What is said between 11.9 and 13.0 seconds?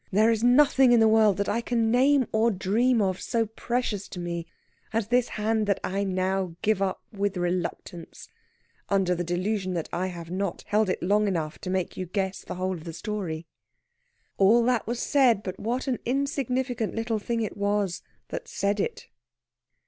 you guess the whole of the